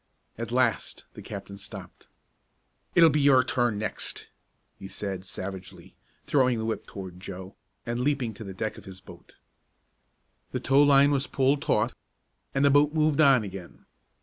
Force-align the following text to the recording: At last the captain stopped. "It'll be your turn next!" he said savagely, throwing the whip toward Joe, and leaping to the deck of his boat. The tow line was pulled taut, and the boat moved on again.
At 0.35 0.51
last 0.51 1.03
the 1.13 1.21
captain 1.21 1.57
stopped. 1.59 2.07
"It'll 2.95 3.11
be 3.11 3.21
your 3.21 3.43
turn 3.43 3.77
next!" 3.77 4.29
he 4.79 4.87
said 4.87 5.23
savagely, 5.25 5.93
throwing 6.23 6.57
the 6.57 6.65
whip 6.65 6.87
toward 6.87 7.19
Joe, 7.19 7.53
and 7.85 7.99
leaping 8.01 8.33
to 8.33 8.43
the 8.43 8.51
deck 8.55 8.79
of 8.79 8.85
his 8.85 8.99
boat. 8.99 9.35
The 10.53 10.59
tow 10.59 10.81
line 10.81 11.11
was 11.11 11.27
pulled 11.27 11.61
taut, 11.61 11.93
and 12.55 12.65
the 12.65 12.71
boat 12.71 12.95
moved 12.95 13.21
on 13.21 13.43
again. 13.43 13.85